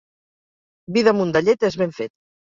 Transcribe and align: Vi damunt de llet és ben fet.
Vi 0.97 1.03
damunt 1.09 1.35
de 1.37 1.43
llet 1.45 1.69
és 1.71 1.79
ben 1.85 1.95
fet. 2.01 2.15